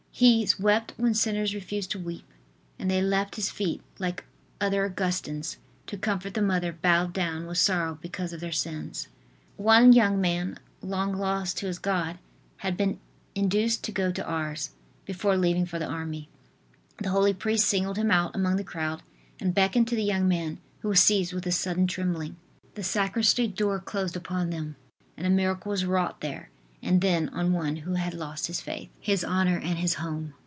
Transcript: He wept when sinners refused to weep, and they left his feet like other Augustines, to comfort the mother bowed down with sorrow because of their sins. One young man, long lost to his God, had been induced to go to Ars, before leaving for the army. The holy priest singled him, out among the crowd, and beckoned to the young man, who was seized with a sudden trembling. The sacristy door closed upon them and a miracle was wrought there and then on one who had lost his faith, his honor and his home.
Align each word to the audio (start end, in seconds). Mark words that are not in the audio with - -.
He 0.13 0.47
wept 0.59 0.93
when 0.97 1.15
sinners 1.15 1.55
refused 1.55 1.89
to 1.91 1.99
weep, 1.99 2.27
and 2.77 2.91
they 2.91 3.01
left 3.01 3.37
his 3.37 3.49
feet 3.49 3.81
like 3.97 4.23
other 4.59 4.85
Augustines, 4.85 5.57
to 5.87 5.97
comfort 5.97 6.35
the 6.35 6.43
mother 6.43 6.73
bowed 6.79 7.11
down 7.13 7.47
with 7.47 7.57
sorrow 7.57 7.97
because 8.01 8.31
of 8.33 8.39
their 8.39 8.51
sins. 8.51 9.07
One 9.57 9.93
young 9.93 10.19
man, 10.21 10.59
long 10.81 11.13
lost 11.15 11.57
to 11.59 11.65
his 11.65 11.79
God, 11.79 12.19
had 12.57 12.77
been 12.77 12.99
induced 13.33 13.83
to 13.85 13.91
go 13.91 14.11
to 14.11 14.23
Ars, 14.27 14.71
before 15.05 15.37
leaving 15.37 15.65
for 15.65 15.79
the 15.79 15.87
army. 15.87 16.29
The 16.97 17.09
holy 17.09 17.33
priest 17.33 17.65
singled 17.65 17.97
him, 17.97 18.11
out 18.11 18.35
among 18.35 18.57
the 18.57 18.63
crowd, 18.65 19.01
and 19.39 19.55
beckoned 19.55 19.87
to 19.87 19.95
the 19.95 20.03
young 20.03 20.27
man, 20.27 20.59
who 20.81 20.89
was 20.89 20.99
seized 20.99 21.33
with 21.33 21.47
a 21.47 21.51
sudden 21.51 21.87
trembling. 21.87 22.35
The 22.75 22.83
sacristy 22.83 23.47
door 23.47 23.79
closed 23.79 24.15
upon 24.17 24.51
them 24.51 24.75
and 25.17 25.25
a 25.25 25.29
miracle 25.31 25.71
was 25.71 25.83
wrought 25.85 26.19
there 26.21 26.49
and 26.83 26.99
then 27.01 27.29
on 27.29 27.53
one 27.53 27.75
who 27.75 27.93
had 27.93 28.11
lost 28.11 28.47
his 28.47 28.59
faith, 28.59 28.89
his 28.99 29.23
honor 29.23 29.59
and 29.59 29.77
his 29.77 29.93
home. 29.95 30.33